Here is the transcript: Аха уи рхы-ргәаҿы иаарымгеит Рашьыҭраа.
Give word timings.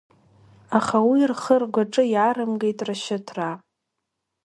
Аха 0.77 0.97
уи 1.09 1.21
рхы-ргәаҿы 1.31 2.03
иаарымгеит 2.13 2.79
Рашьыҭраа. 2.87 3.55